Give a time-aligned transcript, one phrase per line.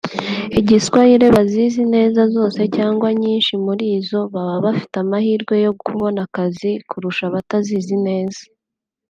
[0.59, 7.23] Igiswahili (bazizi neza zose cyangwa nyinshi muri izo) baba bafite amahirwe yo kubona akazi kurusha
[7.29, 8.41] abatazizi neza